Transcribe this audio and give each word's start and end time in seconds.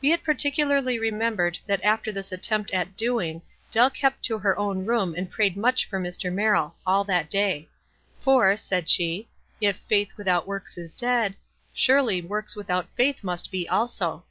Be 0.00 0.10
it 0.10 0.24
particularly 0.24 0.98
remembered 0.98 1.60
that 1.66 1.84
after 1.84 2.10
this 2.10 2.32
attempt 2.32 2.72
at 2.72 2.96
"doing" 2.96 3.40
Dell 3.70 3.88
kept 3.88 4.24
to 4.24 4.36
her 4.38 4.58
own 4.58 4.84
room 4.84 5.14
and 5.16 5.30
prayed 5.30 5.56
much 5.56 5.84
for 5.86 6.00
Mr. 6.00 6.32
Merrill— 6.32 6.74
ail 6.88 7.04
that 7.04 7.30
day. 7.30 7.68
For 8.20 8.56
(said 8.56 8.88
she), 8.88 9.28
if 9.60 9.76
"faith 9.76 10.16
without 10.16 10.48
works 10.48 10.76
is 10.76 10.92
dead," 10.92 11.36
surely 11.72 12.20
works 12.20 12.56
without 12.56 12.88
faith 12.96 13.22
must 13.22 13.52
be 13.52 13.68
also. 13.68 14.24